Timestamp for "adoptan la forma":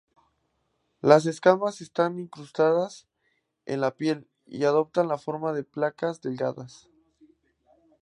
4.63-5.53